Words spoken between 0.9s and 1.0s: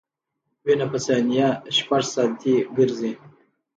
په